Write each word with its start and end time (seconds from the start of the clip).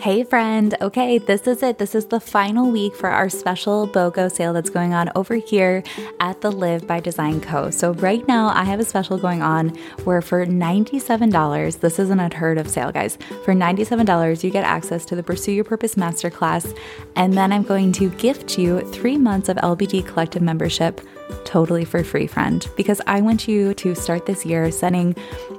Hey, 0.00 0.22
friend. 0.22 0.76
Okay, 0.80 1.18
this 1.18 1.48
is 1.48 1.60
it. 1.60 1.78
This 1.78 1.96
is 1.96 2.06
the 2.06 2.20
final 2.20 2.70
week 2.70 2.94
for 2.94 3.08
our 3.08 3.28
special 3.28 3.88
BOGO 3.88 4.30
sale 4.30 4.52
that's 4.52 4.70
going 4.70 4.94
on 4.94 5.10
over 5.16 5.34
here 5.34 5.82
at 6.20 6.40
the 6.40 6.52
Live 6.52 6.86
by 6.86 7.00
Design 7.00 7.40
Co. 7.40 7.70
So, 7.70 7.94
right 7.94 8.26
now, 8.28 8.52
I 8.54 8.62
have 8.62 8.78
a 8.78 8.84
special 8.84 9.18
going 9.18 9.42
on 9.42 9.70
where 10.04 10.22
for 10.22 10.46
$97, 10.46 11.80
this 11.80 11.98
is 11.98 12.10
an 12.10 12.20
unheard 12.20 12.58
of 12.58 12.68
sale, 12.68 12.92
guys. 12.92 13.18
For 13.44 13.54
$97, 13.54 14.44
you 14.44 14.50
get 14.50 14.62
access 14.62 15.04
to 15.06 15.16
the 15.16 15.24
Pursue 15.24 15.50
Your 15.50 15.64
Purpose 15.64 15.96
Masterclass. 15.96 16.78
And 17.16 17.34
then 17.34 17.52
I'm 17.52 17.64
going 17.64 17.90
to 17.94 18.08
gift 18.10 18.56
you 18.56 18.80
three 18.92 19.18
months 19.18 19.48
of 19.48 19.56
LBD 19.56 20.06
Collective 20.06 20.42
membership 20.42 21.00
totally 21.44 21.84
for 21.84 22.04
free, 22.04 22.26
friend, 22.26 22.66
because 22.76 23.00
I 23.06 23.20
want 23.20 23.48
you 23.48 23.74
to 23.74 23.94
start 23.94 24.26
this 24.26 24.44
year 24.44 24.70
setting 24.70 25.16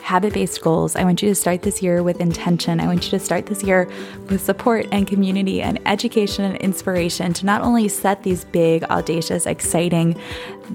habit 0.00 0.32
based 0.32 0.60
goals. 0.60 0.96
I 0.96 1.04
want 1.04 1.22
you 1.22 1.28
to 1.28 1.34
start 1.34 1.62
this 1.62 1.82
year 1.82 2.02
with 2.02 2.20
intention. 2.20 2.80
I 2.80 2.86
want 2.86 3.04
you 3.04 3.10
to 3.10 3.18
start 3.18 3.46
this 3.46 3.62
year 3.62 3.88
with 4.28 4.40
support 4.40 4.86
and 4.92 5.06
community 5.06 5.62
and 5.62 5.78
education 5.86 6.44
and 6.44 6.56
inspiration 6.56 7.32
to 7.34 7.46
not 7.46 7.62
only 7.62 7.88
set 7.88 8.22
these 8.22 8.44
big, 8.44 8.82
audacious, 8.84 9.46
exciting, 9.46 10.18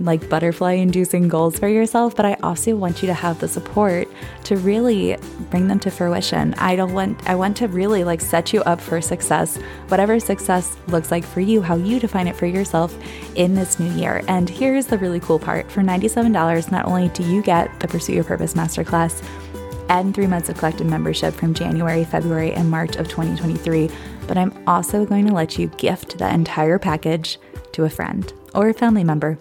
like 0.01 0.29
butterfly 0.29 0.73
inducing 0.73 1.27
goals 1.27 1.57
for 1.57 1.67
yourself, 1.67 2.15
but 2.15 2.25
I 2.25 2.35
also 2.43 2.75
want 2.75 3.01
you 3.01 3.07
to 3.07 3.13
have 3.13 3.39
the 3.39 3.47
support 3.47 4.07
to 4.45 4.57
really 4.57 5.17
bring 5.49 5.67
them 5.67 5.79
to 5.79 5.91
fruition. 5.91 6.53
I 6.55 6.75
don't 6.75 6.93
want 6.93 7.27
I 7.27 7.35
want 7.35 7.57
to 7.57 7.67
really 7.67 8.03
like 8.03 8.21
set 8.21 8.53
you 8.53 8.61
up 8.63 8.81
for 8.81 9.01
success, 9.01 9.57
whatever 9.87 10.19
success 10.19 10.77
looks 10.87 11.11
like 11.11 11.23
for 11.23 11.39
you, 11.39 11.61
how 11.61 11.75
you 11.75 11.99
define 11.99 12.27
it 12.27 12.35
for 12.35 12.45
yourself 12.45 12.95
in 13.35 13.55
this 13.55 13.79
new 13.79 13.91
year. 13.93 14.21
And 14.27 14.49
here's 14.75 14.87
the 14.87 14.97
really 14.97 15.21
cool 15.21 15.39
part. 15.39 15.71
For 15.71 15.79
$97, 15.79 16.69
not 16.69 16.85
only 16.85 17.07
do 17.07 17.23
you 17.23 17.41
get 17.41 17.79
the 17.79 17.87
Pursue 17.87 18.11
Your 18.11 18.25
Purpose 18.25 18.55
Masterclass 18.55 19.25
and 19.87 20.13
3 20.13 20.27
months 20.27 20.49
of 20.49 20.57
collective 20.57 20.85
membership 20.85 21.33
from 21.33 21.53
January, 21.53 22.03
February, 22.03 22.51
and 22.51 22.69
March 22.69 22.97
of 22.97 23.07
2023, 23.07 23.89
but 24.27 24.37
I'm 24.37 24.51
also 24.67 25.05
going 25.05 25.27
to 25.27 25.33
let 25.33 25.57
you 25.57 25.67
gift 25.77 26.17
the 26.17 26.29
entire 26.29 26.77
package 26.77 27.39
to 27.71 27.85
a 27.85 27.89
friend 27.89 28.33
or 28.53 28.67
a 28.67 28.73
family 28.73 29.05
member 29.05 29.39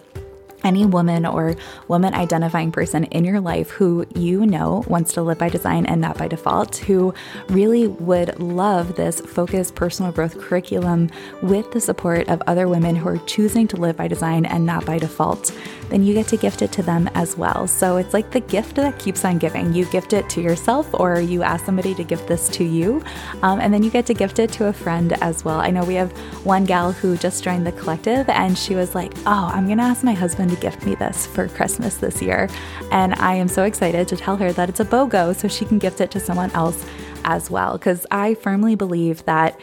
any 0.63 0.85
woman 0.85 1.25
or 1.25 1.55
woman 1.87 2.13
identifying 2.13 2.71
person 2.71 3.03
in 3.05 3.23
your 3.23 3.39
life 3.39 3.69
who 3.69 4.05
you 4.15 4.45
know 4.45 4.83
wants 4.87 5.13
to 5.13 5.21
live 5.21 5.37
by 5.37 5.49
design 5.49 5.85
and 5.85 6.01
not 6.01 6.17
by 6.17 6.27
default, 6.27 6.77
who 6.77 7.13
really 7.49 7.87
would 7.87 8.39
love 8.39 8.95
this 8.95 9.19
focused 9.21 9.75
personal 9.75 10.11
growth 10.11 10.39
curriculum 10.39 11.09
with 11.43 11.71
the 11.71 11.79
support 11.79 12.27
of 12.29 12.41
other 12.47 12.67
women 12.67 12.95
who 12.95 13.07
are 13.07 13.17
choosing 13.19 13.67
to 13.67 13.77
live 13.77 13.95
by 13.95 14.07
design 14.07 14.45
and 14.45 14.65
not 14.65 14.85
by 14.85 14.97
default, 14.97 15.51
then 15.89 16.03
you 16.03 16.13
get 16.13 16.27
to 16.27 16.37
gift 16.37 16.61
it 16.61 16.71
to 16.71 16.81
them 16.81 17.09
as 17.13 17.37
well. 17.37 17.67
So 17.67 17.97
it's 17.97 18.13
like 18.13 18.31
the 18.31 18.39
gift 18.39 18.75
that 18.77 18.97
keeps 18.97 19.23
on 19.23 19.37
giving. 19.37 19.73
You 19.73 19.85
gift 19.85 20.13
it 20.13 20.27
to 20.31 20.41
yourself 20.41 20.89
or 20.93 21.19
you 21.19 21.43
ask 21.43 21.65
somebody 21.65 21.93
to 21.95 22.03
gift 22.03 22.27
this 22.27 22.49
to 22.49 22.63
you, 22.63 23.03
um, 23.43 23.59
and 23.59 23.73
then 23.73 23.83
you 23.83 23.91
get 23.91 24.05
to 24.07 24.13
gift 24.13 24.39
it 24.39 24.51
to 24.53 24.67
a 24.67 24.73
friend 24.73 25.13
as 25.21 25.45
well. 25.45 25.59
I 25.59 25.69
know 25.69 25.83
we 25.83 25.95
have 25.95 26.11
one 26.43 26.65
gal 26.65 26.91
who 26.91 27.17
just 27.17 27.43
joined 27.43 27.67
the 27.67 27.71
collective 27.71 28.27
and 28.29 28.57
she 28.57 28.73
was 28.75 28.95
like, 28.95 29.13
Oh, 29.25 29.51
I'm 29.53 29.67
to 29.77 29.83
ask 29.83 30.03
my 30.03 30.13
husband 30.13 30.44
to 30.49 30.55
gift 30.55 30.85
me 30.85 30.95
this 30.95 31.25
for 31.25 31.47
Christmas 31.47 31.97
this 31.97 32.21
year. 32.21 32.49
And 32.91 33.13
I 33.15 33.35
am 33.35 33.47
so 33.47 33.63
excited 33.63 34.07
to 34.07 34.15
tell 34.15 34.37
her 34.37 34.51
that 34.53 34.69
it's 34.69 34.79
a 34.79 34.85
BOGO 34.85 35.35
so 35.35 35.47
she 35.47 35.65
can 35.65 35.79
gift 35.79 36.01
it 36.01 36.11
to 36.11 36.19
someone 36.19 36.51
else 36.51 36.85
as 37.23 37.49
well. 37.49 37.73
Because 37.73 38.05
I 38.11 38.35
firmly 38.35 38.75
believe 38.75 39.23
that 39.25 39.59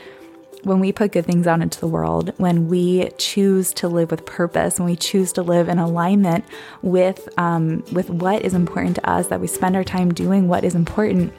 when 0.64 0.78
we 0.78 0.92
put 0.92 1.12
good 1.12 1.26
things 1.26 1.46
out 1.46 1.60
into 1.60 1.80
the 1.80 1.88
world, 1.88 2.32
when 2.36 2.68
we 2.68 3.10
choose 3.18 3.72
to 3.74 3.88
live 3.88 4.10
with 4.10 4.24
purpose, 4.24 4.78
when 4.78 4.86
we 4.86 4.96
choose 4.96 5.32
to 5.32 5.42
live 5.42 5.68
in 5.68 5.78
alignment 5.78 6.44
with 6.82 7.28
um, 7.36 7.84
with 7.92 8.10
what 8.10 8.42
is 8.42 8.54
important 8.54 8.96
to 8.96 9.08
us, 9.08 9.26
that 9.28 9.40
we 9.40 9.46
spend 9.46 9.74
our 9.74 9.84
time 9.84 10.14
doing 10.14 10.48
what 10.48 10.64
is 10.64 10.74
important, 10.74 11.32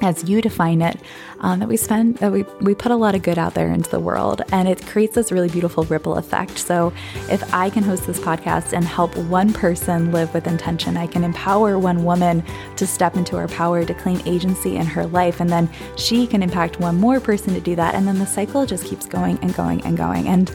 as 0.00 0.28
you 0.28 0.40
define 0.40 0.82
it, 0.82 0.98
um, 1.40 1.60
that 1.60 1.68
we 1.68 1.76
spend 1.76 2.16
that 2.18 2.32
we 2.32 2.44
we 2.60 2.74
put 2.74 2.92
a 2.92 2.96
lot 2.96 3.14
of 3.14 3.22
good 3.22 3.38
out 3.38 3.54
there 3.54 3.72
into 3.72 3.90
the 3.90 4.00
world, 4.00 4.42
and 4.52 4.68
it 4.68 4.84
creates 4.86 5.14
this 5.14 5.32
really 5.32 5.48
beautiful 5.48 5.84
ripple 5.84 6.16
effect. 6.16 6.58
So, 6.58 6.92
if 7.30 7.42
I 7.54 7.70
can 7.70 7.82
host 7.82 8.06
this 8.06 8.18
podcast 8.18 8.72
and 8.72 8.84
help 8.84 9.16
one 9.16 9.52
person 9.52 10.12
live 10.12 10.32
with 10.34 10.46
intention, 10.46 10.96
I 10.96 11.06
can 11.06 11.24
empower 11.24 11.78
one 11.78 12.04
woman 12.04 12.42
to 12.76 12.86
step 12.86 13.16
into 13.16 13.36
her 13.36 13.48
power, 13.48 13.84
to 13.84 13.94
claim 13.94 14.20
agency 14.26 14.76
in 14.76 14.86
her 14.86 15.06
life, 15.06 15.40
and 15.40 15.50
then 15.50 15.68
she 15.96 16.26
can 16.26 16.42
impact 16.42 16.80
one 16.80 16.96
more 16.96 17.20
person 17.20 17.54
to 17.54 17.60
do 17.60 17.76
that, 17.76 17.94
and 17.94 18.06
then 18.06 18.18
the 18.18 18.26
cycle 18.26 18.66
just 18.66 18.84
keeps 18.84 19.06
going 19.06 19.38
and 19.42 19.54
going 19.54 19.84
and 19.84 19.96
going. 19.96 20.28
And 20.28 20.50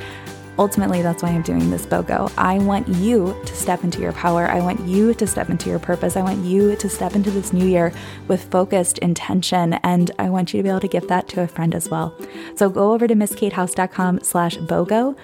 Ultimately, 0.59 1.02
that's 1.02 1.24
why 1.24 1.30
I'm 1.30 1.41
doing 1.41 1.69
this 1.72 1.86
BOGO. 1.86 2.31
I 2.38 2.59
want 2.59 2.88
you 2.88 3.36
to 3.46 3.56
step 3.56 3.84
into 3.84 4.02
your 4.02 4.14
power. 4.14 4.47
I 4.47 4.59
want 4.59 4.80
you 4.81 5.14
to 5.16 5.25
step 5.25 5.50
into 5.50 5.69
your 5.69 5.80
purpose. 5.80 6.16
I 6.16 6.22
want 6.22 6.46
you 6.46 6.75
to 6.75 6.90
step 6.90 7.16
into 7.16 7.31
this 7.31 7.53
new 7.53 7.66
year 7.66 7.91
with 8.28 8.44
focused 8.52 9.00
intention. 9.00 9.74
And 9.84 10.12
I 10.19 10.30
want 10.30 10.53
you 10.53 10.59
to 10.59 10.64
be 10.64 10.69
able 10.69 10.80
to 10.81 10.88
give 10.88 11.08
that 11.08 11.28
to 11.30 11.41
a 11.41 11.47
friend 11.47 11.74
as 11.74 11.90
well. 11.90 12.16
So 12.56 12.69
go 12.69 12.94
over 12.94 13.08
to 13.08 13.16
misskatehouse.com 13.16 14.22
slash 14.22 14.58
BOGO. 14.58 15.16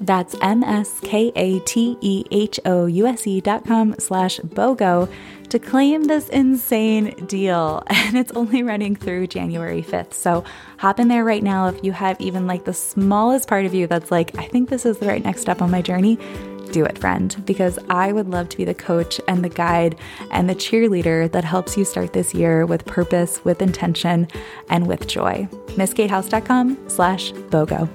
That's 0.00 0.34
M-S-K-A-T-E-H-O-U-S-E 0.40 1.40
dot 3.40 3.64
com 3.64 3.94
slash 3.98 4.38
BOGO 4.40 5.08
to 5.48 5.58
claim 5.58 6.04
this 6.04 6.28
insane 6.28 7.26
deal. 7.26 7.82
And 8.08 8.16
it's 8.16 8.32
only 8.32 8.62
running 8.62 8.96
through 8.96 9.26
January 9.26 9.82
5th. 9.82 10.14
So 10.14 10.42
hop 10.78 10.98
in 10.98 11.08
there 11.08 11.24
right 11.24 11.42
now 11.42 11.68
if 11.68 11.84
you 11.84 11.92
have 11.92 12.18
even 12.22 12.46
like 12.46 12.64
the 12.64 12.72
smallest 12.72 13.48
part 13.48 13.66
of 13.66 13.74
you 13.74 13.86
that's 13.86 14.10
like, 14.10 14.38
I 14.38 14.46
think 14.46 14.70
this 14.70 14.86
is 14.86 14.96
the 14.96 15.06
right 15.06 15.22
next 15.22 15.42
step 15.42 15.60
on 15.60 15.70
my 15.70 15.82
journey. 15.82 16.18
Do 16.72 16.86
it, 16.86 16.96
friend, 16.96 17.36
because 17.44 17.78
I 17.90 18.12
would 18.12 18.28
love 18.28 18.48
to 18.50 18.56
be 18.56 18.64
the 18.64 18.72
coach 18.72 19.20
and 19.28 19.44
the 19.44 19.50
guide 19.50 19.96
and 20.30 20.48
the 20.48 20.54
cheerleader 20.54 21.30
that 21.32 21.44
helps 21.44 21.76
you 21.76 21.84
start 21.84 22.14
this 22.14 22.34
year 22.34 22.64
with 22.64 22.86
purpose, 22.86 23.44
with 23.44 23.60
intention, 23.60 24.26
and 24.70 24.86
with 24.86 25.06
joy. 25.06 25.48
MissKateHouse.com 25.76 26.88
slash 26.88 27.32
BOGO. 27.32 27.88